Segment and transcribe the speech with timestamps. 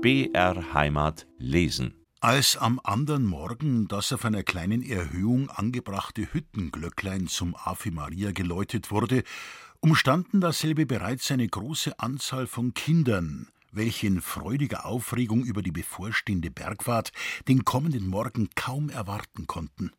[0.00, 1.92] BR Heimat lesen.
[2.20, 8.92] Als am anderen Morgen das auf einer kleinen Erhöhung angebrachte Hüttenglöcklein zum Ave Maria geläutet
[8.92, 9.24] wurde,
[9.80, 16.52] umstanden dasselbe bereits eine große Anzahl von Kindern, welche in freudiger Aufregung über die bevorstehende
[16.52, 17.10] Bergfahrt
[17.48, 19.90] den kommenden Morgen kaum erwarten konnten.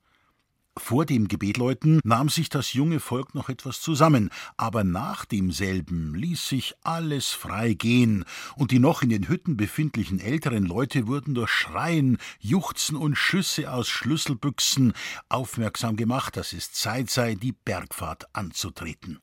[0.77, 6.47] Vor dem Gebetläuten nahm sich das junge Volk noch etwas zusammen, aber nach demselben ließ
[6.47, 11.51] sich alles frei gehen, und die noch in den Hütten befindlichen älteren Leute wurden durch
[11.51, 14.93] Schreien, Juchzen und Schüsse aus Schlüsselbüchsen
[15.27, 19.19] aufmerksam gemacht, dass es Zeit sei, die Bergfahrt anzutreten.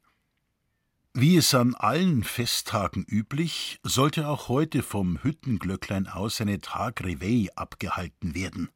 [1.18, 8.34] Wie es an allen Festtagen üblich, sollte auch heute vom Hüttenglöcklein aus eine Tagreveille abgehalten
[8.34, 8.68] werden.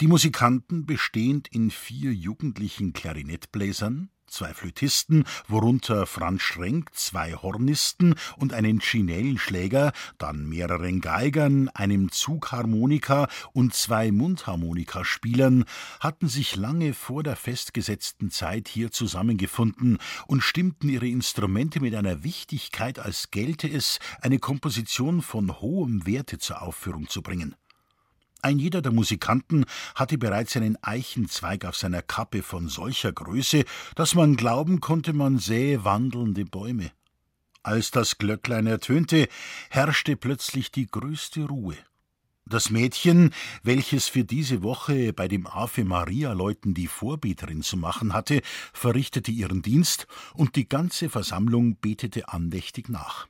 [0.00, 8.52] Die Musikanten, bestehend in vier jugendlichen Klarinettbläsern, zwei Flötisten, worunter Franz Schrenk, zwei Hornisten und
[8.52, 15.64] einen Chinellenschläger, dann mehreren Geigern, einem Zugharmonika und zwei Mundharmonikaspielern,
[16.00, 22.22] hatten sich lange vor der festgesetzten Zeit hier zusammengefunden und stimmten ihre Instrumente mit einer
[22.22, 27.54] Wichtigkeit, als gelte es, eine Komposition von hohem Werte zur Aufführung zu bringen.
[28.40, 29.64] Ein jeder der Musikanten
[29.96, 33.64] hatte bereits einen Eichenzweig auf seiner Kappe von solcher Größe,
[33.96, 36.92] dass man glauben konnte, man sähe wandelnde Bäume.
[37.64, 39.28] Als das Glöcklein ertönte,
[39.70, 41.76] herrschte plötzlich die größte Ruhe.
[42.46, 48.14] Das Mädchen, welches für diese Woche bei dem Ave Maria Leuten die Vorbeterin zu machen
[48.14, 48.40] hatte,
[48.72, 53.26] verrichtete ihren Dienst, und die ganze Versammlung betete andächtig nach.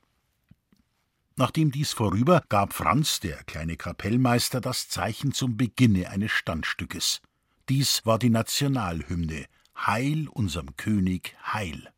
[1.39, 7.21] Nachdem dies vorüber, gab Franz, der kleine Kapellmeister, das Zeichen zum Beginne eines Standstückes.
[7.69, 11.93] Dies war die Nationalhymne Heil unserem König, Heil.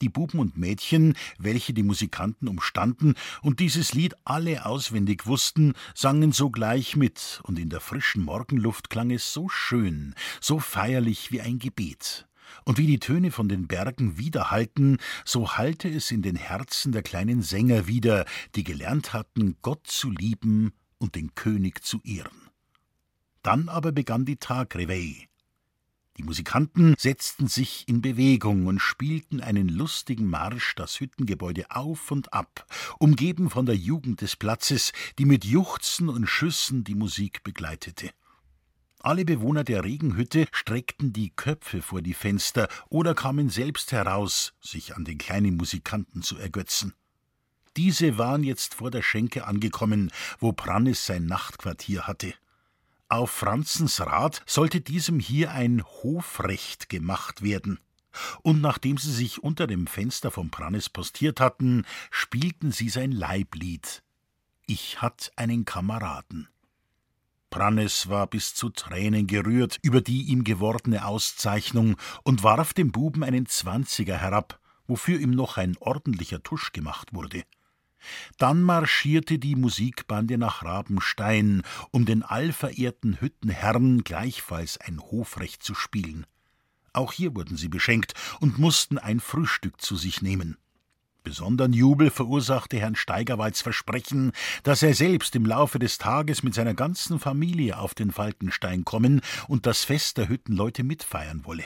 [0.00, 6.30] Die Buben und Mädchen, welche die Musikanten umstanden und dieses Lied alle auswendig wussten, sangen
[6.30, 11.58] sogleich mit, und in der frischen Morgenluft klang es so schön, so feierlich wie ein
[11.58, 12.28] Gebet
[12.64, 17.02] und wie die Töne von den Bergen widerhallten, so hallte es in den Herzen der
[17.02, 22.50] kleinen Sänger wieder, die gelernt hatten, Gott zu lieben und den König zu ehren.
[23.42, 25.26] Dann aber begann die Tagreveille.
[26.18, 32.34] Die Musikanten setzten sich in Bewegung und spielten einen lustigen Marsch das Hüttengebäude auf und
[32.34, 32.66] ab,
[32.98, 38.10] umgeben von der Jugend des Platzes, die mit Juchzen und Schüssen die Musik begleitete.
[39.04, 44.94] Alle Bewohner der Regenhütte streckten die Köpfe vor die Fenster oder kamen selbst heraus, sich
[44.94, 46.94] an den kleinen Musikanten zu ergötzen.
[47.76, 52.32] Diese waren jetzt vor der Schenke angekommen, wo Prannes sein Nachtquartier hatte.
[53.08, 57.80] Auf Franzens Rat sollte diesem hier ein Hofrecht gemacht werden.
[58.42, 64.02] Und nachdem sie sich unter dem Fenster von Prannes postiert hatten, spielten sie sein Leiblied.
[64.66, 66.48] Ich hatt einen Kameraden.
[67.52, 73.22] Prannes war bis zu Tränen gerührt über die ihm gewordene Auszeichnung und warf dem Buben
[73.22, 77.44] einen Zwanziger herab, wofür ihm noch ein ordentlicher Tusch gemacht wurde.
[78.38, 86.26] Dann marschierte die Musikbande nach Rabenstein, um den allverehrten Hüttenherrn gleichfalls ein Hofrecht zu spielen.
[86.94, 90.56] Auch hier wurden sie beschenkt und mussten ein Frühstück zu sich nehmen.
[91.22, 94.32] Besonderen Jubel verursachte Herrn Steigerwalds Versprechen,
[94.64, 99.20] dass er selbst im Laufe des Tages mit seiner ganzen Familie auf den Falkenstein kommen
[99.46, 101.64] und das Fest der Hüttenleute mitfeiern wolle.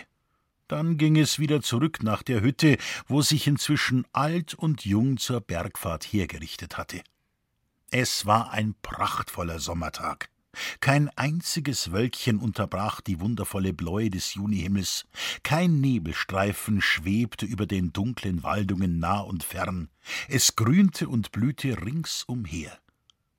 [0.68, 5.40] Dann ging es wieder zurück nach der Hütte, wo sich inzwischen alt und jung zur
[5.40, 7.02] Bergfahrt hergerichtet hatte.
[7.90, 10.28] Es war ein prachtvoller Sommertag.
[10.80, 15.06] Kein einziges Wölkchen unterbrach die wundervolle Bläue des Junihimmels,
[15.42, 19.88] kein Nebelstreifen schwebte über den dunklen Waldungen nah und fern,
[20.28, 22.78] es grünte und blühte ringsumher.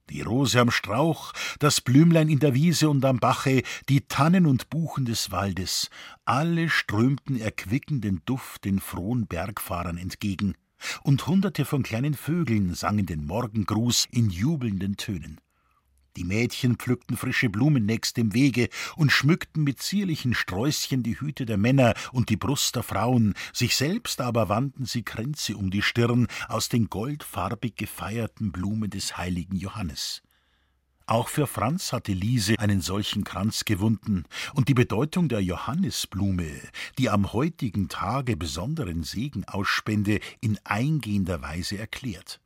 [0.09, 4.69] Die Rose am Strauch, das Blümlein in der Wiese und am Bache, die Tannen und
[4.69, 5.89] Buchen des Waldes,
[6.23, 10.55] alle strömten erquickenden Duft den frohen Bergfahrern entgegen,
[11.03, 15.41] und hunderte von kleinen Vögeln sangen den Morgengruß in jubelnden Tönen.
[16.17, 21.45] Die Mädchen pflückten frische Blumen nächst dem Wege und schmückten mit zierlichen Sträußchen die Hüte
[21.45, 25.83] der Männer und die Brust der Frauen, sich selbst aber wandten sie Kränze um die
[25.83, 30.23] Stirn aus den goldfarbig gefeierten Blumen des heiligen Johannes.
[31.05, 34.23] Auch für Franz hatte Liese einen solchen Kranz gewunden
[34.55, 36.49] und die Bedeutung der Johannisblume,
[36.97, 42.41] die am heutigen Tage besonderen Segen ausspende, in eingehender Weise erklärt.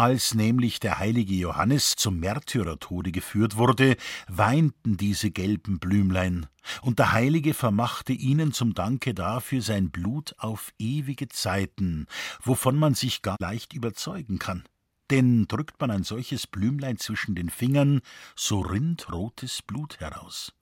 [0.00, 3.98] Als nämlich der heilige Johannes zum Märtyrertode geführt wurde,
[4.28, 6.46] weinten diese gelben Blümlein,
[6.80, 12.06] und der Heilige vermachte ihnen zum Danke dafür sein Blut auf ewige Zeiten,
[12.42, 14.64] wovon man sich gar leicht überzeugen kann.
[15.10, 18.00] denn drückt man ein solches Blümlein zwischen den Fingern,
[18.34, 20.54] so rinnt rotes Blut heraus.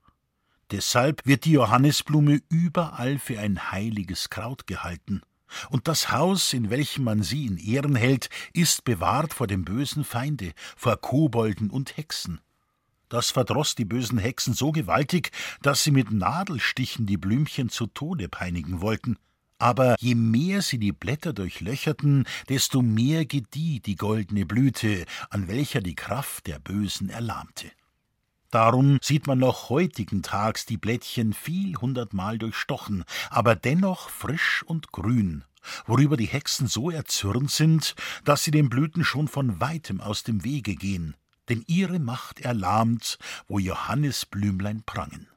[0.72, 5.22] Deshalb wird die Johannisblume überall für ein heiliges Kraut gehalten.
[5.70, 10.04] Und das Haus, in welchem man sie in Ehren hält, ist bewahrt vor dem bösen
[10.04, 12.40] Feinde, vor Kobolden und Hexen.
[13.08, 15.30] Das verdroß die bösen Hexen so gewaltig,
[15.62, 19.16] dass sie mit Nadelstichen die Blümchen zu Tode peinigen wollten.
[19.58, 25.80] Aber je mehr sie die Blätter durchlöcherten, desto mehr gedieh die goldene Blüte, an welcher
[25.80, 27.70] die Kraft der Bösen erlahmte.
[28.50, 34.90] Darum sieht man noch heutigen Tags die Blättchen viel hundertmal durchstochen, aber dennoch frisch und
[34.90, 35.44] grün,
[35.86, 40.44] worüber die Hexen so erzürnt sind, dass sie den Blüten schon von weitem aus dem
[40.44, 41.14] Wege gehen,
[41.50, 43.18] denn ihre Macht erlahmt,
[43.48, 45.28] wo Johannisblümlein prangen.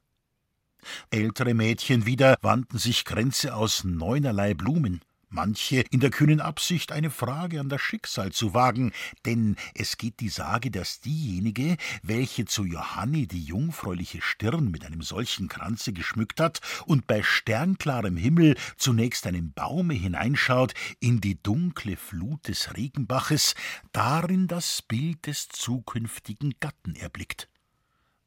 [1.10, 7.10] Ältere Mädchen wieder wandten sich Kränze aus neunerlei Blumen, manche in der kühnen Absicht, eine
[7.10, 8.92] Frage an das Schicksal zu wagen,
[9.26, 15.02] denn es geht die Sage, dass diejenige, welche zu Johanni die jungfräuliche Stirn mit einem
[15.02, 21.96] solchen Kranze geschmückt hat und bei sternklarem Himmel zunächst einem Baume hineinschaut in die dunkle
[21.96, 23.56] Flut des Regenbaches,
[23.92, 27.48] darin das Bild des zukünftigen Gatten erblickt.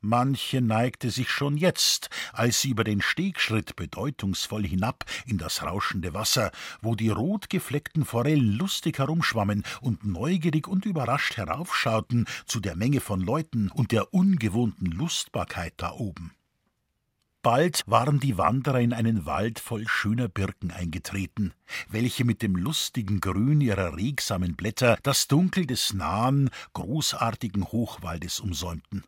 [0.06, 6.12] Manche neigte sich schon jetzt, als sie über den Stegschritt bedeutungsvoll hinab in das rauschende
[6.12, 6.52] Wasser,
[6.82, 13.22] wo die rotgefleckten Forellen lustig herumschwammen und neugierig und überrascht heraufschauten zu der Menge von
[13.22, 16.32] Leuten und der ungewohnten Lustbarkeit da oben.
[17.40, 21.54] Bald waren die Wanderer in einen Wald voll schöner Birken eingetreten,
[21.88, 29.02] welche mit dem lustigen Grün ihrer regsamen Blätter das Dunkel des nahen, großartigen Hochwaldes umsäumten.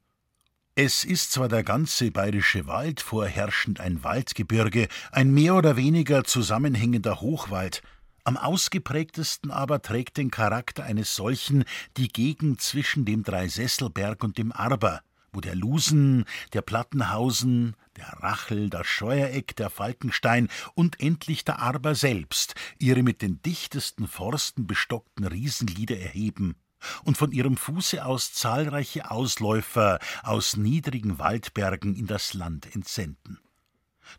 [0.79, 7.23] Es ist zwar der ganze bayerische Wald vorherrschend ein Waldgebirge, ein mehr oder weniger zusammenhängender
[7.23, 7.81] Hochwald,
[8.25, 11.65] am ausgeprägtesten aber trägt den Charakter eines solchen
[11.97, 15.01] die Gegend zwischen dem Dreisesselberg und dem Arber,
[15.33, 21.95] wo der Lusen, der Plattenhausen, der Rachel, das Scheuereck, der Falkenstein und endlich der Arber
[21.95, 26.55] selbst ihre mit den dichtesten Forsten bestockten Riesenglieder erheben
[27.05, 33.39] und von ihrem Fuße aus zahlreiche Ausläufer aus niedrigen Waldbergen in das Land entsenden.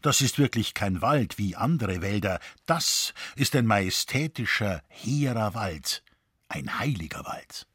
[0.01, 6.03] Das ist wirklich kein Wald wie andere Wälder, das ist ein majestätischer, hehrer Wald,
[6.49, 7.67] ein heiliger Wald.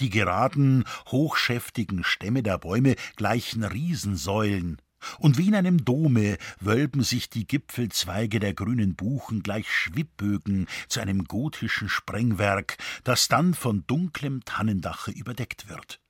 [0.00, 4.80] Die geraden, hochschäftigen Stämme der Bäume gleichen Riesensäulen,
[5.18, 11.00] und wie in einem Dome wölben sich die Gipfelzweige der grünen Buchen gleich Schwibbögen zu
[11.00, 16.00] einem gotischen Sprengwerk, das dann von dunklem Tannendache überdeckt wird.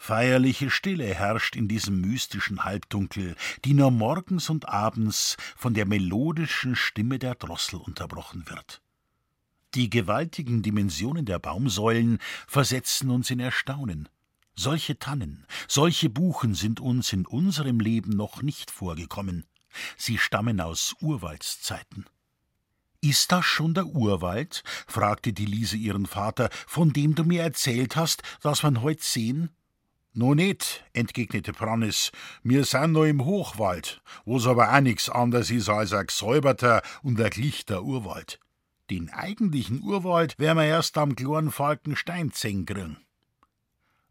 [0.00, 3.34] Feierliche Stille herrscht in diesem mystischen Halbdunkel,
[3.64, 8.80] die nur morgens und abends von der melodischen Stimme der Drossel unterbrochen wird.
[9.74, 14.08] Die gewaltigen Dimensionen der Baumsäulen versetzen uns in Erstaunen.
[14.60, 19.46] Solche Tannen, solche Buchen sind uns in unserem Leben noch nicht vorgekommen.
[19.96, 22.06] Sie stammen aus Urwaldszeiten.
[23.00, 24.64] Ist das schon der Urwald?
[24.88, 29.50] fragte die Liese ihren Vater, von dem du mir erzählt hast, dass man heut sehen?
[30.12, 32.10] No nicht, entgegnete Prannis,
[32.42, 37.20] mir sind noch im Hochwald, wo's aber auch nix anders ist als ein gesäuberter und
[37.20, 38.40] ein glichter Urwald.
[38.90, 42.32] Den eigentlichen Urwald werden wir erst am kleinen Falkenstein.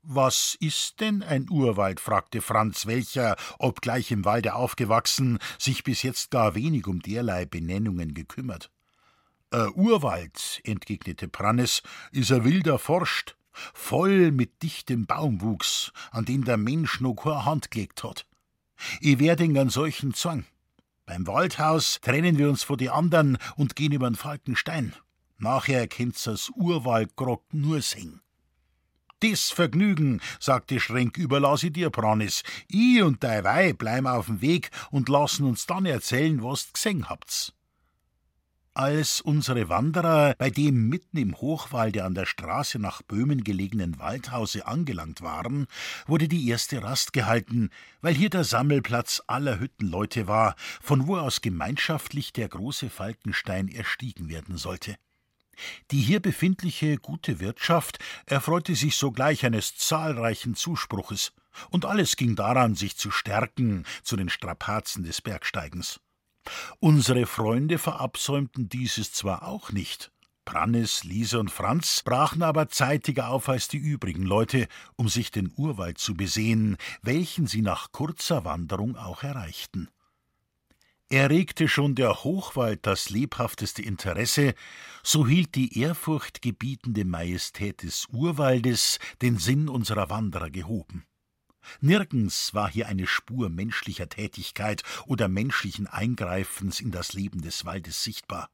[0.09, 1.99] Was ist denn ein Urwald?
[1.99, 8.13] fragte Franz, welcher, obgleich im Walde aufgewachsen, sich bis jetzt gar wenig um derlei Benennungen
[8.13, 8.71] gekümmert.
[9.49, 11.83] Ein Urwald, entgegnete Prannes,
[12.13, 17.69] ist ein wilder Forst, voll mit dichtem Baumwuchs, an den der Mensch noch keine Hand
[17.69, 18.25] gelegt hat.
[19.01, 20.45] Ich werde in einen solchen Zwang.
[21.05, 24.93] Beim Waldhaus trennen wir uns von die anderen und gehen über den Falkenstein.
[25.37, 28.21] Nachher kennt's das Urwaldgrog nur singen.
[29.23, 32.43] Dis Vergnügen, sagte Schrenk, überlass ich dir, Pranis.
[32.71, 37.09] I und dei Weib bleiben auf dem Weg und lassen uns dann erzählen, was gesehen
[37.09, 37.53] habt's.
[38.75, 44.67] Als unsere Wanderer bei dem mitten im Hochwalde an der Straße nach Böhmen gelegenen Waldhause
[44.67, 45.65] angelangt waren,
[46.05, 47.71] wurde die erste Rast gehalten,
[48.01, 54.29] weil hier der Sammelplatz aller Hüttenleute war, von wo aus gemeinschaftlich der große Falkenstein erstiegen
[54.29, 54.95] werden sollte.
[55.91, 61.33] Die hier befindliche gute Wirtschaft erfreute sich sogleich eines zahlreichen Zuspruches,
[61.69, 65.99] und alles ging daran, sich zu stärken zu den Strapazen des Bergsteigens.
[66.79, 70.11] Unsere Freunde verabsäumten dieses zwar auch nicht,
[70.47, 75.51] Prannes, Liese und Franz brachen aber zeitiger auf als die übrigen Leute, um sich den
[75.57, 79.89] Urwald zu besehen, welchen sie nach kurzer Wanderung auch erreichten.
[81.09, 84.53] Erregte schon der Hochwald das lebhafteste Interesse,
[85.03, 91.05] so hielt die ehrfurchtgebietende Majestät des Urwaldes den Sinn unserer Wanderer gehoben.
[91.79, 98.03] Nirgends war hier eine Spur menschlicher Tätigkeit oder menschlichen Eingreifens in das Leben des Waldes
[98.03, 98.49] sichtbar.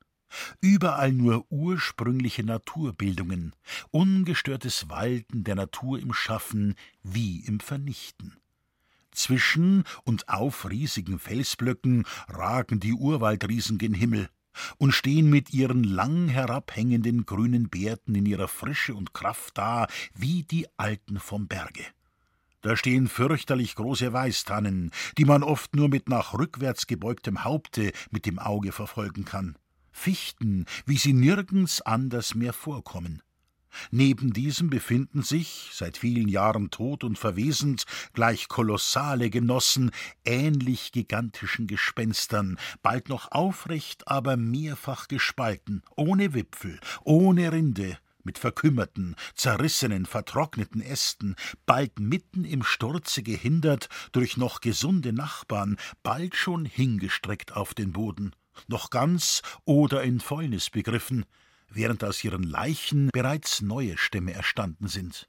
[0.62, 3.56] Überall nur ursprüngliche Naturbildungen,
[3.90, 8.38] ungestörtes Walten der Natur im Schaffen wie im Vernichten.
[9.14, 14.30] Zwischen und auf riesigen Felsblöcken ragen die Urwaldriesen gen Himmel
[14.78, 20.44] und stehen mit ihren lang herabhängenden grünen Bärten in ihrer Frische und Kraft da wie
[20.44, 21.84] die Alten vom Berge.
[22.62, 28.26] Da stehen fürchterlich große Weißtannen, die man oft nur mit nach rückwärts gebeugtem Haupte mit
[28.26, 29.58] dem Auge verfolgen kann.
[29.92, 33.22] Fichten, wie sie nirgends anders mehr vorkommen.
[33.92, 39.92] Neben diesem befinden sich, seit vielen Jahren tot und verwesend, gleich kolossale Genossen,
[40.26, 49.16] ähnlich gigantischen Gespenstern, bald noch aufrecht, aber mehrfach gespalten, ohne Wipfel, ohne Rinde, mit verkümmerten,
[49.36, 57.56] zerrissenen, vertrockneten Ästen, bald mitten im Sturze gehindert durch noch gesunde Nachbarn, bald schon hingestreckt
[57.56, 58.32] auf den Boden,
[58.68, 61.26] noch ganz oder in Fäulnis begriffen,
[61.74, 65.28] während aus ihren Leichen bereits neue Stämme erstanden sind.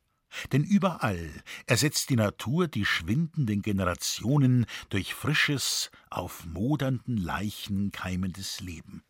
[0.52, 1.30] Denn überall
[1.66, 9.04] ersetzt die Natur die schwindenden Generationen durch frisches, auf modernden Leichen keimendes Leben.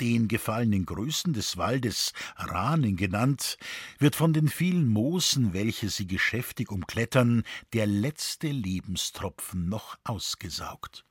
[0.00, 3.56] Den gefallenen Größen des Waldes, Rahnen genannt,
[3.98, 11.04] wird von den vielen Moosen, welche sie geschäftig umklettern, der letzte Lebenstropfen noch ausgesaugt.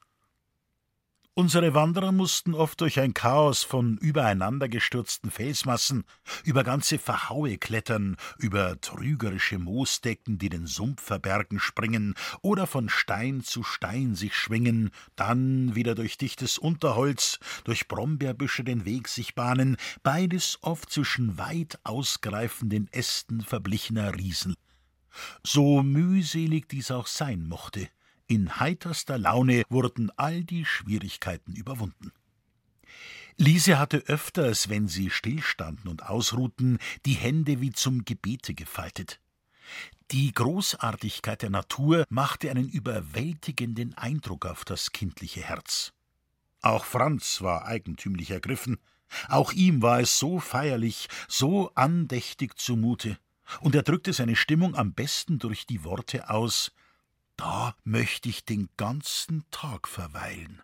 [1.33, 6.03] Unsere Wanderer mussten oft durch ein Chaos von übereinandergestürzten Felsmassen,
[6.43, 13.45] über ganze Verhaue klettern, über trügerische Moosdecken, die den Sumpf verbergen, springen oder von Stein
[13.45, 19.77] zu Stein sich schwingen, dann wieder durch dichtes Unterholz, durch Brombeerbüsche den Weg sich bahnen,
[20.03, 24.53] beides oft zwischen weit ausgreifenden Ästen verblichener Riesen.
[25.45, 27.87] So mühselig dies auch sein mochte,
[28.31, 32.13] in heiterster Laune wurden all die Schwierigkeiten überwunden.
[33.35, 39.19] Lise hatte öfters, wenn sie stillstanden und ausruhten, die Hände wie zum Gebete gefaltet.
[40.11, 45.91] Die Großartigkeit der Natur machte einen überwältigenden Eindruck auf das kindliche Herz.
[46.61, 48.77] Auch Franz war eigentümlich ergriffen.
[49.27, 53.17] Auch ihm war es so feierlich, so andächtig zumute,
[53.59, 56.71] und er drückte seine Stimmung am besten durch die Worte aus
[57.41, 60.61] da möchte ich den ganzen Tag verweilen.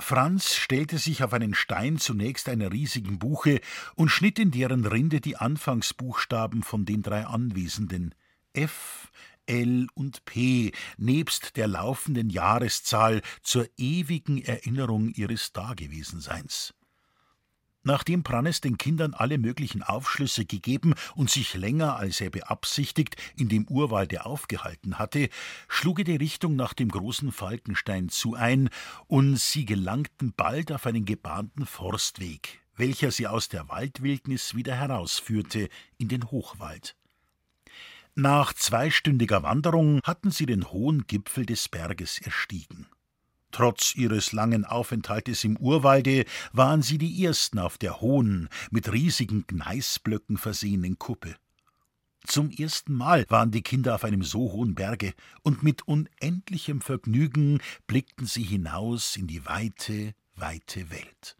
[0.00, 3.60] Franz stellte sich auf einen Stein zunächst einer riesigen Buche
[3.94, 8.12] und schnitt in deren Rinde die Anfangsbuchstaben von den drei Anwesenden
[8.54, 9.12] F,
[9.46, 16.74] L und P nebst der laufenden Jahreszahl zur ewigen Erinnerung ihres Dagewesenseins.
[17.82, 23.48] Nachdem Prannes den Kindern alle möglichen Aufschlüsse gegeben und sich länger als er beabsichtigt in
[23.48, 25.30] dem Urwalde aufgehalten hatte,
[25.66, 28.68] schlug er die Richtung nach dem großen Falkenstein zu ein,
[29.06, 35.70] und sie gelangten bald auf einen gebahnten Forstweg, welcher sie aus der Waldwildnis wieder herausführte
[35.96, 36.96] in den Hochwald.
[38.14, 42.88] Nach zweistündiger Wanderung hatten sie den hohen Gipfel des Berges erstiegen.
[43.52, 49.46] Trotz ihres langen Aufenthaltes im Urwalde waren sie die ersten auf der hohen, mit riesigen
[49.46, 51.34] Gneisblöcken versehenen Kuppe.
[52.24, 57.60] Zum ersten Mal waren die Kinder auf einem so hohen Berge, und mit unendlichem Vergnügen
[57.86, 61.36] blickten sie hinaus in die weite, weite Welt.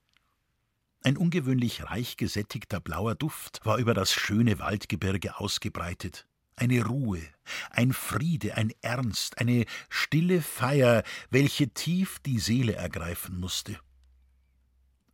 [1.02, 6.26] Ein ungewöhnlich reich gesättigter blauer Duft war über das schöne Waldgebirge ausgebreitet
[6.60, 7.22] eine Ruhe,
[7.70, 13.78] ein Friede, ein Ernst, eine stille Feier, welche tief die Seele ergreifen musste.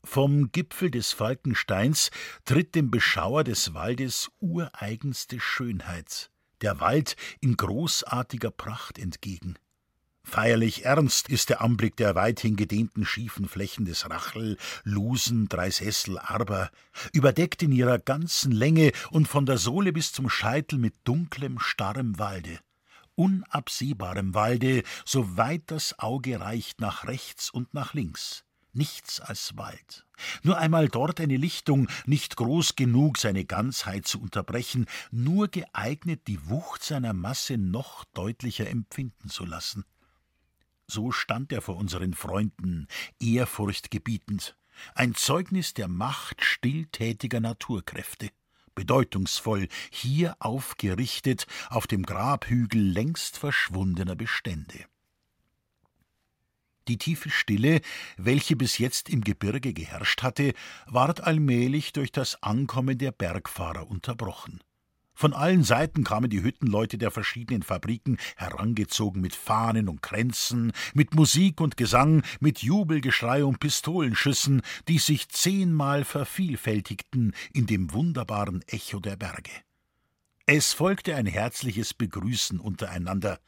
[0.04, 2.10] Vom Gipfel des Falkensteins
[2.44, 9.56] tritt dem Beschauer des Waldes ureigenste Schönheit, der Wald in großartiger Pracht entgegen.
[10.28, 16.70] Feierlich ernst ist der Anblick der weithin gedehnten schiefen Flächen des Rachel, Lusen, Dreisessel, Arber,
[17.12, 22.18] überdeckt in ihrer ganzen Länge und von der Sohle bis zum Scheitel mit dunklem, starrem
[22.18, 22.58] Walde,
[23.14, 28.44] unabsehbarem Walde, so weit das Auge reicht nach rechts und nach links.
[28.72, 30.06] Nichts als Wald.
[30.42, 36.50] Nur einmal dort eine Lichtung, nicht groß genug, seine Ganzheit zu unterbrechen, nur geeignet, die
[36.50, 39.84] Wucht seiner Masse noch deutlicher empfinden zu lassen.
[40.88, 42.86] So stand er vor unseren Freunden,
[43.20, 44.56] ehrfurchtgebietend,
[44.94, 48.30] ein Zeugnis der Macht stilltätiger Naturkräfte,
[48.74, 54.84] bedeutungsvoll, hier aufgerichtet auf dem Grabhügel längst verschwundener Bestände.
[56.88, 57.80] Die tiefe Stille,
[58.16, 60.52] welche bis jetzt im Gebirge geherrscht hatte,
[60.86, 64.60] ward allmählich durch das Ankommen der Bergfahrer unterbrochen.
[65.18, 71.14] Von allen Seiten kamen die Hüttenleute der verschiedenen Fabriken herangezogen mit Fahnen und Kränzen, mit
[71.14, 79.00] Musik und Gesang, mit Jubelgeschrei und Pistolenschüssen, die sich zehnmal vervielfältigten in dem wunderbaren Echo
[79.00, 79.52] der Berge.
[80.44, 83.40] Es folgte ein herzliches Begrüßen untereinander.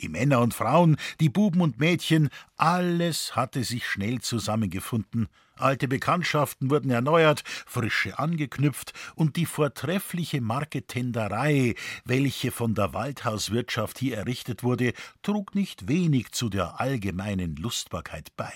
[0.00, 5.28] Die Männer und Frauen, die Buben und Mädchen, alles hatte sich schnell zusammengefunden.
[5.56, 14.16] Alte Bekanntschaften wurden erneuert, frische angeknüpft, und die vortreffliche Marketenderei, welche von der Waldhauswirtschaft hier
[14.16, 18.52] errichtet wurde, trug nicht wenig zu der allgemeinen Lustbarkeit bei.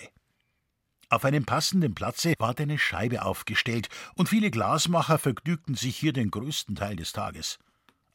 [1.09, 6.31] Auf einem passenden Platze ward eine Scheibe aufgestellt, und viele Glasmacher vergnügten sich hier den
[6.31, 7.59] größten Teil des Tages.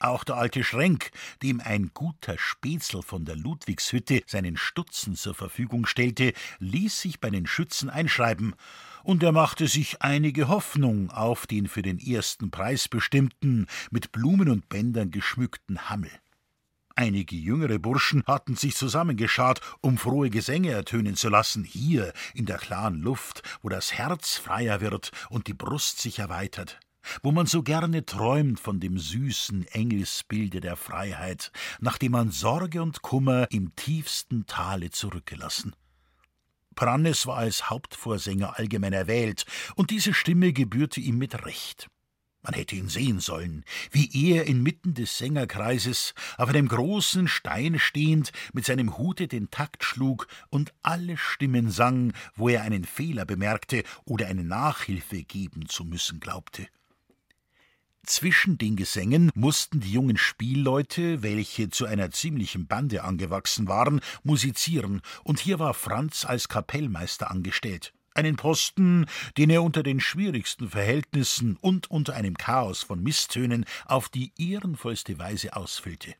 [0.01, 1.11] Auch der alte Schrenk,
[1.43, 7.29] dem ein guter Spätzl von der Ludwigshütte seinen Stutzen zur Verfügung stellte, ließ sich bei
[7.29, 8.55] den Schützen einschreiben,
[9.03, 14.49] und er machte sich einige Hoffnung auf den für den ersten Preis bestimmten, mit Blumen
[14.49, 16.11] und Bändern geschmückten Hammel.
[16.95, 22.57] Einige jüngere Burschen hatten sich zusammengeschart, um frohe Gesänge ertönen zu lassen, hier in der
[22.57, 26.79] klaren Luft, wo das Herz freier wird und die Brust sich erweitert
[27.23, 33.01] wo man so gerne träumt von dem süßen Engelsbilde der Freiheit, nachdem man Sorge und
[33.01, 35.75] Kummer im tiefsten Tale zurückgelassen.
[36.75, 41.89] Prannes war als Hauptvorsänger allgemein erwählt, und diese Stimme gebührte ihm mit Recht.
[42.43, 48.31] Man hätte ihn sehen sollen, wie er inmitten des Sängerkreises auf einem großen Stein stehend
[48.51, 53.83] mit seinem Hute den Takt schlug und alle Stimmen sang, wo er einen Fehler bemerkte
[54.05, 56.67] oder eine Nachhilfe geben zu müssen glaubte.
[58.05, 65.01] Zwischen den Gesängen mussten die jungen Spielleute, welche zu einer ziemlichen Bande angewachsen waren, musizieren,
[65.23, 67.93] und hier war Franz als Kapellmeister angestellt.
[68.13, 69.05] Einen Posten,
[69.37, 75.17] den er unter den schwierigsten Verhältnissen und unter einem Chaos von Misstönen auf die ehrenvollste
[75.17, 76.15] Weise ausfüllte.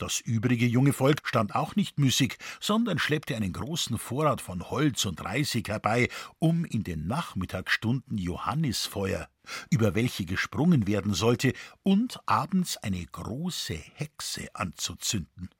[0.00, 5.04] Das übrige junge Volk stand auch nicht müßig, sondern schleppte einen großen Vorrat von Holz
[5.04, 6.08] und Reisig herbei,
[6.38, 9.28] um in den Nachmittagsstunden Johannisfeuer,
[9.68, 15.50] über welche gesprungen werden sollte, und abends eine große Hexe anzuzünden.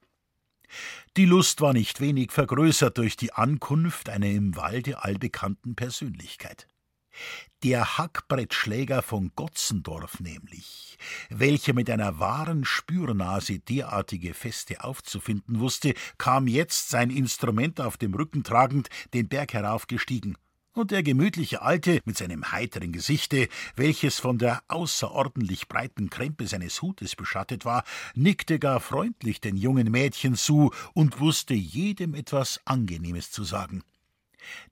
[1.18, 6.66] Die Lust war nicht wenig vergrößert durch die Ankunft einer im Walde allbekannten Persönlichkeit.
[7.62, 10.96] Der Hackbrettschläger von Gotzendorf nämlich,
[11.28, 18.14] welcher mit einer wahren Spürnase derartige Feste aufzufinden wusste, kam jetzt, sein Instrument auf dem
[18.14, 20.38] Rücken tragend, den Berg heraufgestiegen.
[20.72, 26.80] Und der gemütliche Alte mit seinem heiteren Gesichte, welches von der außerordentlich breiten Krempe seines
[26.80, 33.32] Hutes beschattet war, nickte gar freundlich den jungen Mädchen zu und wusste jedem etwas Angenehmes
[33.32, 33.82] zu sagen.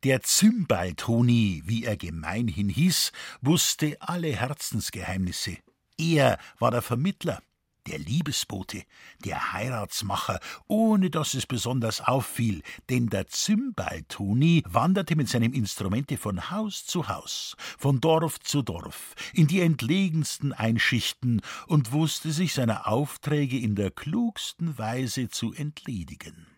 [0.04, 5.58] Der Zymbaltoni, wie er gemeinhin hieß, wusste alle Herzensgeheimnisse.
[5.96, 7.42] Er war der Vermittler,
[7.88, 8.84] der Liebesbote,
[9.24, 16.50] der Heiratsmacher, ohne dass es besonders auffiel, denn der Zymbaltoni wanderte mit seinem Instrumente von
[16.50, 22.86] Haus zu Haus, von Dorf zu Dorf, in die entlegensten Einschichten und wusste sich seiner
[22.86, 26.57] Aufträge in der klugsten Weise zu entledigen.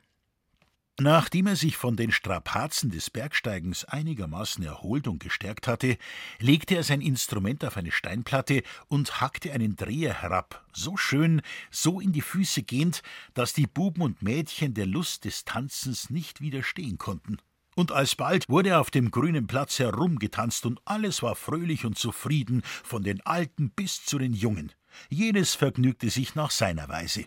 [1.00, 5.96] Nachdem er sich von den Strapazen des Bergsteigens einigermaßen erholt und gestärkt hatte,
[6.40, 12.00] legte er sein Instrument auf eine Steinplatte und hackte einen Dreher herab, so schön, so
[12.00, 16.98] in die Füße gehend, dass die Buben und Mädchen der Lust des Tanzens nicht widerstehen
[16.98, 17.38] konnten.
[17.76, 23.02] Und alsbald wurde auf dem grünen Platz herumgetanzt und alles war fröhlich und zufrieden, von
[23.02, 24.70] den Alten bis zu den Jungen.
[25.08, 27.24] Jenes vergnügte sich nach seiner Weise.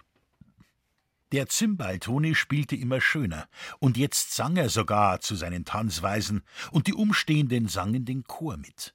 [1.34, 3.48] Der Zimbaltoni spielte immer schöner,
[3.80, 8.94] und jetzt sang er sogar zu seinen Tanzweisen, und die Umstehenden sangen den Chor mit.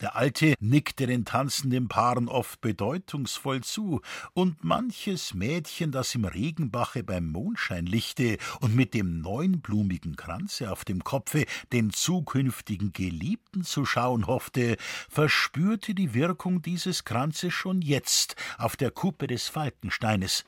[0.00, 4.00] Der Alte nickte den tanzenden Paaren oft bedeutungsvoll zu,
[4.32, 11.02] und manches Mädchen, das im Regenbache beim Mondscheinlichte und mit dem neunblumigen Kranze auf dem
[11.02, 14.76] Kopfe den zukünftigen Geliebten zu schauen hoffte,
[15.08, 20.44] verspürte die Wirkung dieses Kranzes schon jetzt auf der Kuppe des Falkensteines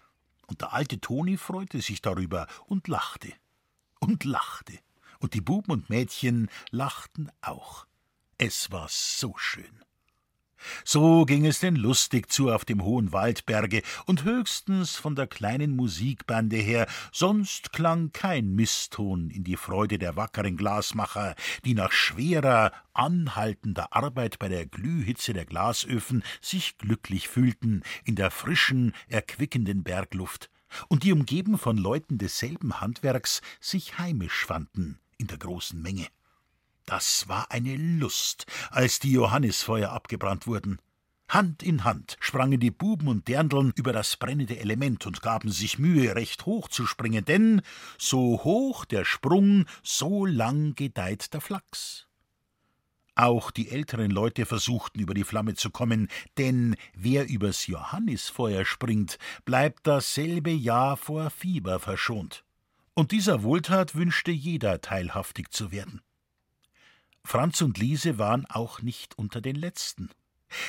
[0.47, 3.33] und der alte Toni freute sich darüber und lachte
[4.01, 4.79] und lachte.
[5.19, 7.87] Und die Buben und Mädchen lachten auch.
[8.37, 9.85] Es war so schön.
[10.85, 15.77] So ging es denn lustig zu auf dem hohen Waldberge und höchstens von der kleinen
[15.77, 22.73] Musikbande her, sonst klang kein Misston in die Freude der wackeren Glasmacher, die nach schwerer,
[22.93, 30.51] anhaltender Arbeit bei der Glühhitze der Glasöfen sich glücklich fühlten in der frischen, erquickenden Bergluft
[30.89, 36.07] und die umgeben von Leuten desselben Handwerks sich heimisch fanden in der großen Menge.
[36.87, 40.79] Das war eine Lust, als die Johannisfeuer abgebrannt wurden.
[41.29, 45.79] Hand in Hand sprangen die Buben und Derndeln über das brennende Element und gaben sich
[45.79, 47.63] Mühe, recht hoch zu springen, denn
[47.99, 52.07] so hoch der Sprung, so lang gedeiht der Flachs.
[53.17, 59.19] Auch die älteren Leute versuchten über die Flamme zu kommen, denn wer übers Johannisfeuer springt,
[59.45, 62.45] bleibt dasselbe Jahr vor Fieber verschont.
[62.93, 66.01] Und dieser Wohltat wünschte jeder teilhaftig zu werden.
[67.25, 70.11] Franz und Liese waren auch nicht unter den Letzten.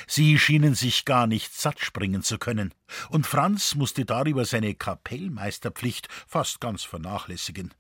[0.08, 2.74] Sie schienen sich gar nicht satt springen zu können,
[3.10, 7.74] und Franz musste darüber seine Kapellmeisterpflicht fast ganz vernachlässigen.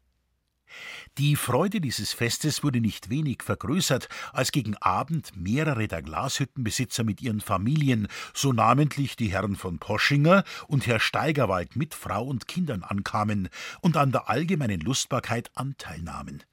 [1.17, 7.21] Die Freude dieses Festes wurde nicht wenig vergrößert, als gegen Abend mehrere der Glashüttenbesitzer mit
[7.21, 12.83] ihren Familien, so namentlich die Herren von Poschinger und Herr Steigerwald mit Frau und Kindern
[12.83, 13.49] ankamen
[13.81, 16.43] und an der allgemeinen Lustbarkeit Anteil nahmen.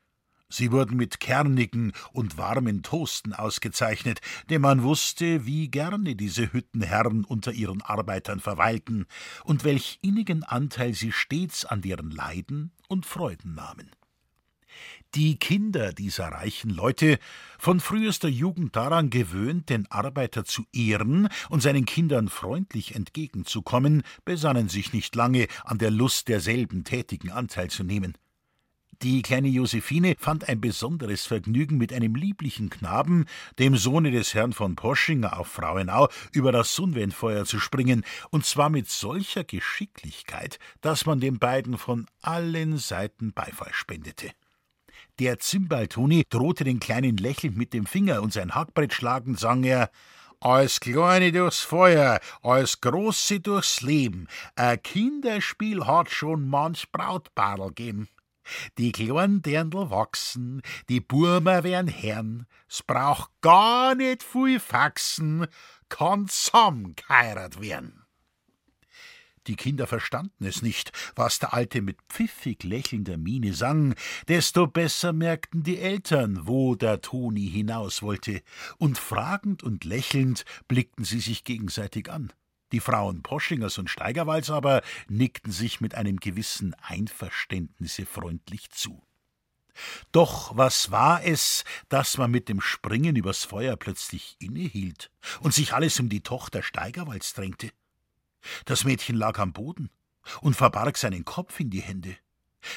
[0.53, 7.25] Sie wurden mit kernigen und warmen Toasten ausgezeichnet, denn man wusste, wie gerne diese Hüttenherren
[7.25, 9.07] unter ihren Arbeitern verweilten
[9.45, 13.91] und welch innigen Anteil sie stets an deren Leiden und Freuden nahmen.
[15.15, 17.19] Die Kinder dieser reichen Leute,
[17.59, 24.69] von frühester Jugend daran gewöhnt, den Arbeiter zu ehren und seinen Kindern freundlich entgegenzukommen, besannen
[24.69, 28.17] sich nicht lange, an der Lust derselben tätigen Anteil zu nehmen.
[29.03, 33.27] Die kleine Josephine fand ein besonderes Vergnügen mit einem lieblichen Knaben,
[33.59, 38.71] dem Sohne des Herrn von Poschinger auf Frauenau, über das Sonnwendfeuer zu springen, und zwar
[38.71, 44.31] mit solcher Geschicklichkeit, dass man den beiden von allen Seiten Beifall spendete.
[45.19, 49.91] Der Zimbaltoni drohte den Kleinen lächelnd mit dem Finger und sein Hackbrett schlagend sang er
[50.39, 54.29] als Kleine durchs Feuer, als Große durchs Leben.
[54.55, 58.09] Ein Kinderspiel hat schon manch Brautbadel gegeben.
[58.79, 65.47] Die kleinen Dirndl wachsen, die Burmer werden Herren, s braucht gar nicht viel Faxen,
[65.89, 68.03] kann zusammen geheirat werden.
[69.49, 73.95] Die Kinder verstanden es nicht, was der Alte mit pfiffig lächelnder Miene sang,
[74.29, 78.43] desto besser merkten die Eltern, wo der Toni hinaus wollte,
[78.79, 82.33] und fragend und lächelnd blickten sie sich gegenseitig an.
[82.73, 89.03] Die Frauen Poschingers und Steigerwalds aber nickten sich mit einem gewissen Einverständnisse freundlich zu.
[90.11, 95.73] Doch was war es, dass man mit dem Springen übers Feuer plötzlich innehielt und sich
[95.73, 97.71] alles um die Tochter Steigerwalds drängte?
[98.65, 99.91] Das Mädchen lag am Boden
[100.41, 102.17] und verbarg seinen Kopf in die Hände.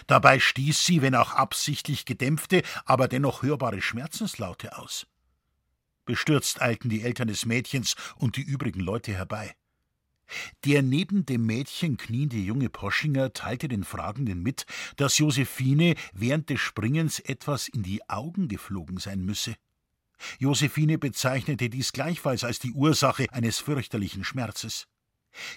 [0.07, 5.07] Dabei stieß sie, wenn auch absichtlich gedämpfte, aber dennoch hörbare Schmerzenslaute aus.
[6.05, 9.55] Bestürzt eilten die Eltern des Mädchens und die übrigen Leute herbei.
[10.63, 16.59] Der neben dem Mädchen kniende junge Poschinger teilte den Fragenden mit, dass Josephine während des
[16.59, 19.55] Springens etwas in die Augen geflogen sein müsse.
[20.39, 24.87] Josephine bezeichnete dies gleichfalls als die Ursache eines fürchterlichen Schmerzes.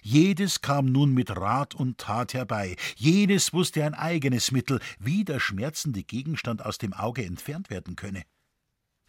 [0.03, 5.39] Jedes kam nun mit Rat und Tat herbei, jedes wusste ein eigenes Mittel, wie der
[5.39, 8.25] schmerzende Gegenstand aus dem Auge entfernt werden könne.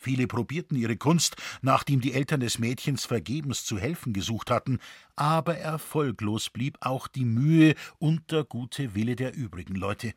[0.02, 4.80] Viele probierten ihre Kunst, nachdem die Eltern des Mädchens vergebens zu helfen gesucht hatten,
[5.18, 10.14] aber erfolglos blieb auch die Mühe und der gute Wille der übrigen Leute.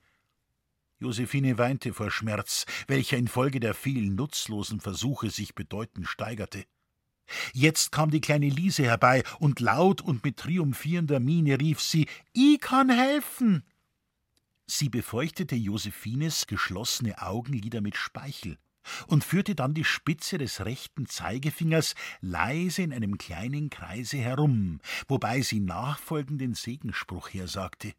[1.00, 6.64] Josephine weinte vor Schmerz, welcher infolge der vielen nutzlosen Versuche sich bedeutend steigerte.
[7.52, 12.60] Jetzt kam die kleine Liese herbei, und laut und mit triumphierender Miene rief sie Ich
[12.60, 13.64] kann helfen.
[14.64, 18.58] Sie befeuchtete Josephines geschlossene Augenlider mit Speichel
[19.06, 25.40] und führte dann die Spitze des rechten Zeigefingers leise in einem kleinen Kreise herum, wobei
[25.40, 27.94] sie nachfolgenden Segensspruch hersagte.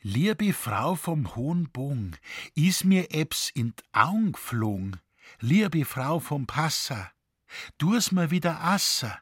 [0.00, 2.16] Liebe Frau vom hohen Bogen,
[2.54, 5.00] is mir ebs in Aung geflogen,
[5.40, 7.10] liebe Frau vom Passa,
[7.78, 9.18] du's mir wieder asser,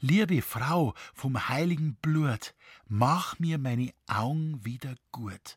[0.00, 2.54] liebe Frau vom heiligen Blut,
[2.86, 5.56] mach mir meine Augen wieder gut.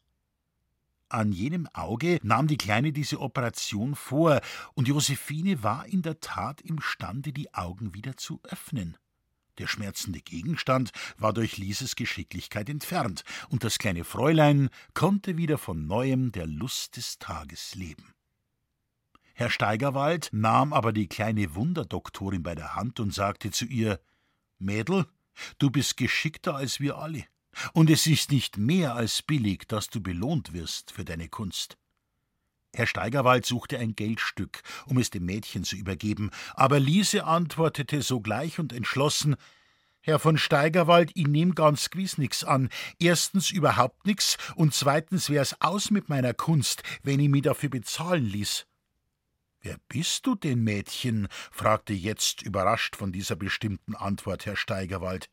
[1.10, 4.41] An jenem Auge nahm die Kleine diese Operation vor,
[4.76, 8.95] und Josephine war in der Tat imstande, die Augen wieder zu öffnen.
[9.58, 15.88] Der schmerzende Gegenstand war durch Lieses Geschicklichkeit entfernt, und das kleine Fräulein konnte wieder von
[15.88, 18.13] neuem der Lust des Tages leben.
[19.34, 24.00] Herr Steigerwald nahm aber die kleine Wunderdoktorin bei der Hand und sagte zu ihr
[24.60, 25.08] Mädel,
[25.58, 27.26] du bist geschickter als wir alle.
[27.74, 31.78] Und es ist nicht mehr als billig, dass du belohnt wirst für deine Kunst.
[32.74, 38.60] Herr Steigerwald suchte ein Geldstück, um es dem Mädchen zu übergeben, aber Liese antwortete sogleich
[38.60, 39.36] und entschlossen
[40.02, 42.70] Herr von Steigerwald, ich nehm ganz gewiss nix an.
[43.00, 48.26] Erstens überhaupt nix und zweitens wär's aus mit meiner Kunst, wenn ich mich dafür bezahlen
[48.26, 48.66] ließ.
[49.62, 51.28] Wer bist du denn, Mädchen?
[51.52, 55.30] fragte jetzt überrascht von dieser bestimmten Antwort Herr Steigerwald.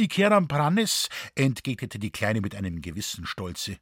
[0.00, 3.78] Ich kehr am Brannes, entgegnete die Kleine mit einem gewissen Stolze.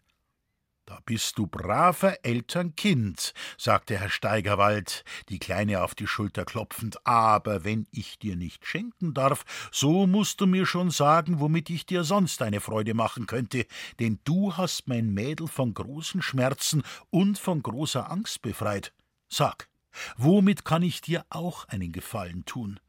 [0.86, 7.64] Da bist du braver Elternkind, sagte Herr Steigerwald, die Kleine auf die Schulter klopfend, aber
[7.64, 12.02] wenn ich dir nicht schenken darf, so musst du mir schon sagen, womit ich dir
[12.02, 13.66] sonst eine Freude machen könnte,
[14.00, 18.94] denn du hast mein Mädel von großen Schmerzen und von großer Angst befreit.
[19.28, 19.68] Sag,
[20.16, 22.80] womit kann ich dir auch einen Gefallen tun?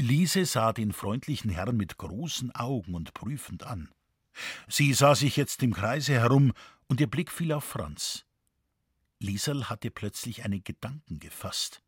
[0.00, 3.90] Liese sah den freundlichen Herrn mit großen Augen und prüfend an.
[4.68, 6.52] Sie sah sich jetzt im Kreise herum,
[6.88, 8.24] und ihr Blick fiel auf Franz.
[9.20, 11.82] Lieserl hatte plötzlich einen Gedanken gefasst.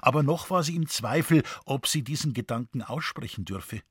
[0.00, 3.82] Aber noch war sie im Zweifel, ob sie diesen Gedanken aussprechen dürfe.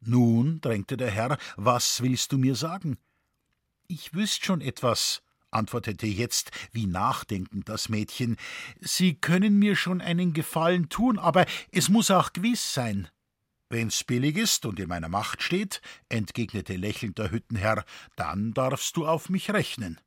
[0.00, 2.98] Nun, drängte der Herr, was willst du mir sagen?
[3.88, 8.36] Ich wüßt schon etwas, antwortete jetzt wie nachdenkend das Mädchen.
[8.80, 13.08] Sie können mir schon einen Gefallen tun, aber es muss auch gewiss sein.
[13.68, 19.06] Wenn's billig ist und in meiner Macht steht, entgegnete lächelnd der Hüttenherr, dann darfst du
[19.06, 20.00] auf mich rechnen.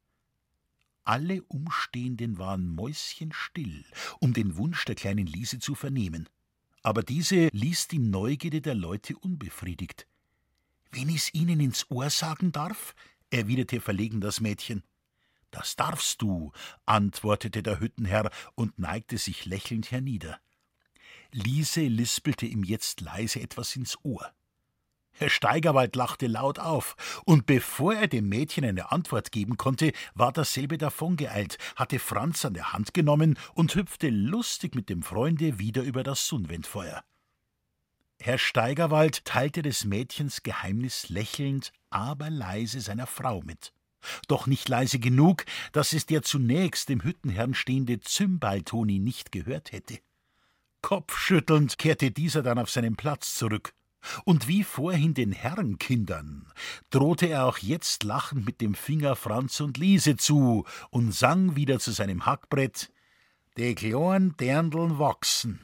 [1.04, 3.84] Alle Umstehenden waren mäuschenstill,
[4.20, 6.30] um den Wunsch der kleinen Liese zu vernehmen.
[6.84, 10.08] Aber diese ließ die Neugierde der Leute unbefriedigt.
[10.92, 12.96] Wenn ich's Ihnen ins Ohr sagen darf,
[13.30, 14.84] erwiderte verlegen das Mädchen.
[15.52, 16.52] Das darfst du,
[16.86, 20.40] antwortete der Hüttenherr und neigte sich lächelnd hernieder.
[21.32, 24.32] Liese lispelte ihm jetzt leise etwas ins Ohr.
[25.12, 30.32] Herr Steigerwald lachte laut auf, und bevor er dem Mädchen eine Antwort geben konnte, war
[30.32, 35.84] dasselbe davongeeilt, hatte Franz an der Hand genommen und hüpfte lustig mit dem Freunde wieder
[35.84, 37.04] über das Sonnwendfeuer.
[38.22, 43.74] Herr Steigerwald teilte des Mädchens Geheimnis lächelnd, aber leise seiner Frau mit.
[44.28, 50.00] Doch nicht leise genug, dass es der zunächst dem Hüttenherrn stehende Zymbaltoni nicht gehört hätte.
[50.82, 53.74] Kopfschüttelnd kehrte dieser dann auf seinen Platz zurück.
[54.24, 56.48] Und wie vorhin den Herrenkindern
[56.90, 61.80] drohte er auch jetzt lachend mit dem Finger Franz und Liese zu und sang wieder
[61.80, 62.92] zu seinem Hackbrett
[63.58, 65.60] Die kleinen Derndeln wachsen,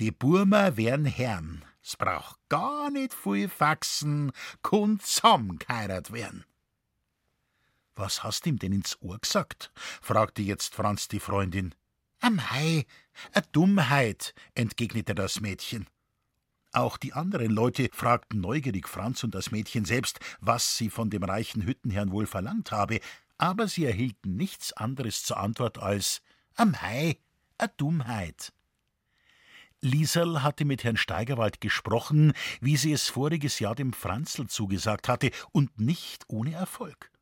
[0.00, 6.44] die Burmer werden Herren, s braucht gar nicht viel Faxen, kun zusammengeheirat werden.
[7.94, 9.72] Was hast ihm denn ins Ohr gesagt?
[10.02, 11.74] fragte jetzt Franz die Freundin.
[12.26, 12.86] Amei,
[13.34, 15.86] a Dummheit, entgegnete das Mädchen.
[16.72, 21.22] Auch die anderen Leute fragten neugierig Franz und das Mädchen selbst, was sie von dem
[21.22, 22.98] reichen Hüttenherrn wohl verlangt habe,
[23.38, 26.20] aber sie erhielten nichts anderes zur Antwort als
[26.56, 27.20] Amei,
[27.58, 28.52] a Dummheit.
[29.80, 35.30] Lieserl hatte mit Herrn Steigerwald gesprochen, wie sie es voriges Jahr dem Franzl zugesagt hatte,
[35.52, 37.12] und nicht ohne Erfolg.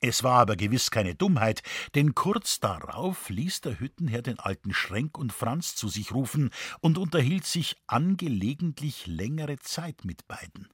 [0.00, 1.62] Es war aber gewiss keine Dummheit,
[1.94, 6.98] denn kurz darauf ließ der Hüttenherr den alten Schränk und Franz zu sich rufen und
[6.98, 10.68] unterhielt sich angelegentlich längere Zeit mit beiden.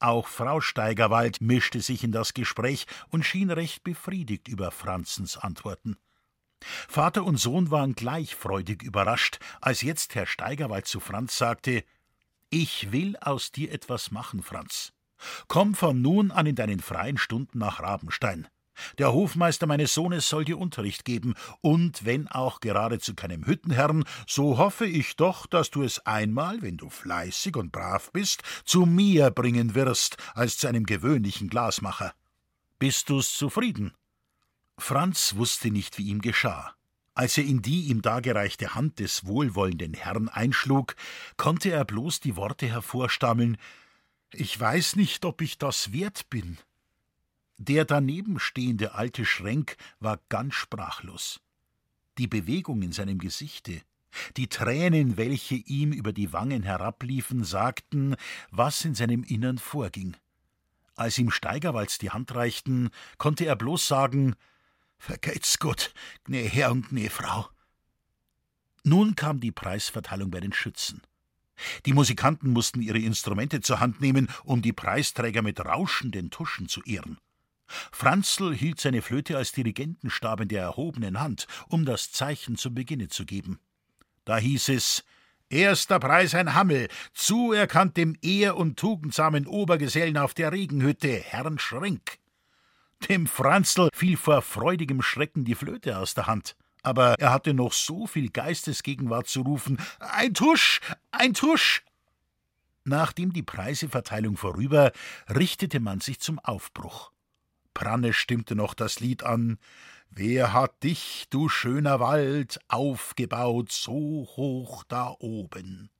[0.00, 5.96] Auch Frau Steigerwald mischte sich in das Gespräch und schien recht befriedigt über Franzens Antworten.
[6.88, 11.84] Vater und Sohn waren gleich freudig überrascht, als jetzt Herr Steigerwald zu Franz sagte
[12.48, 14.92] Ich will aus dir etwas machen, Franz.
[15.48, 18.48] Komm von nun an in deinen freien Stunden nach Rabenstein.
[18.98, 24.04] Der Hofmeister meines Sohnes soll dir Unterricht geben, und wenn auch gerade zu keinem Hüttenherrn,
[24.26, 28.86] so hoffe ich doch, dass du es einmal, wenn du fleißig und brav bist, zu
[28.86, 32.14] mir bringen wirst, als zu einem gewöhnlichen Glasmacher.
[32.78, 33.92] Bist du's zufrieden?
[34.78, 36.74] Franz wusste nicht, wie ihm geschah.
[37.14, 40.96] Als er in die ihm dargereichte Hand des wohlwollenden Herrn einschlug,
[41.36, 43.56] konnte er bloß die Worte hervorstammeln
[44.32, 46.58] Ich weiß nicht, ob ich das wert bin.
[47.58, 51.40] Der daneben stehende alte Schränk war ganz sprachlos.
[52.18, 53.82] Die Bewegung in seinem Gesichte,
[54.36, 58.16] die Tränen, welche ihm über die Wangen herabliefen, sagten,
[58.50, 60.16] was in seinem Innern vorging.
[60.96, 64.36] Als ihm Steigerwalds die Hand reichten, konnte er bloß sagen:
[64.98, 65.92] Vergeht's Gott,
[66.24, 67.48] gnä Herr und gnä Frau.
[68.84, 71.02] Nun kam die Preisverteilung bei den Schützen.
[71.86, 76.82] Die Musikanten mussten ihre Instrumente zur Hand nehmen, um die Preisträger mit rauschenden Tuschen zu
[76.82, 77.18] ehren.
[77.66, 83.08] Franzl hielt seine Flöte als Dirigentenstab in der erhobenen Hand, um das Zeichen zum Beginne
[83.08, 83.60] zu geben.
[84.24, 85.04] Da hieß es
[85.50, 92.18] Erster Preis ein Hammel, zuerkannt dem ehr- und tugendsamen Obergesellen auf der Regenhütte, Herrn Schrenk.
[93.08, 97.72] Dem Franzl fiel vor freudigem Schrecken die Flöte aus der Hand, aber er hatte noch
[97.72, 101.84] so viel Geistesgegenwart zu rufen Ein Tusch, ein Tusch.
[102.84, 104.92] Nachdem die Preiseverteilung vorüber,
[105.28, 107.13] richtete man sich zum Aufbruch.
[107.74, 109.58] Pranne stimmte noch das Lied an
[110.10, 115.90] Wer hat dich, du schöner Wald, aufgebaut so hoch da oben?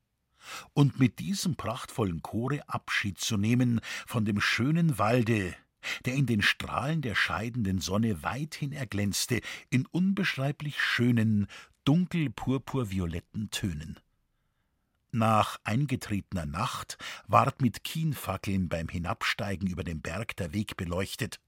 [0.73, 5.57] Und mit diesem prachtvollen Chore Abschied zu nehmen von dem schönen Walde,
[6.05, 11.49] der in den Strahlen der scheidenden Sonne weithin erglänzte, in unbeschreiblich schönen,
[11.85, 13.99] dunkel-purpur-violetten Tönen.
[15.11, 21.41] Nach eingetretener Nacht ward mit Kienfackeln beim Hinabsteigen über den Berg der Weg beleuchtet,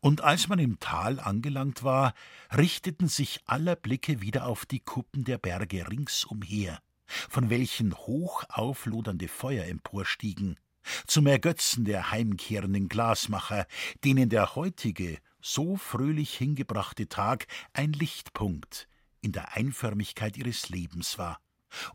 [0.00, 2.14] und als man im Tal angelangt war,
[2.56, 9.28] richteten sich aller Blicke wieder auf die Kuppen der Berge ringsumher, von welchen hoch auflodernde
[9.28, 10.58] Feuer emporstiegen,
[11.06, 13.66] zum Ergötzen der heimkehrenden Glasmacher,
[14.04, 18.88] denen der heutige, so fröhlich hingebrachte Tag ein Lichtpunkt
[19.20, 21.40] in der Einförmigkeit ihres Lebens war,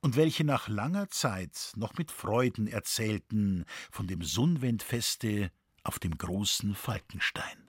[0.01, 5.51] und welche nach langer Zeit noch mit Freuden erzählten von dem Sundwendfeste
[5.87, 7.66] auf dem großen Falkenstein.